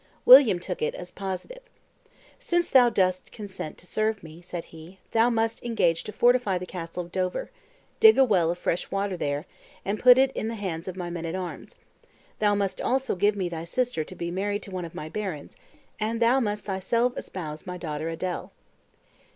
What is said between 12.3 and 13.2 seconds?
thou must also